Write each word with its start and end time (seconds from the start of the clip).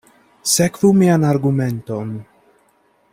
Sekvu 0.53 0.89
mian 1.01 1.27
argumenton. 1.33 2.11